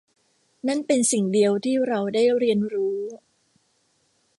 [0.67, 2.99] นั่นเป็นสิ่งเดียวที่เราได้เรียนรู้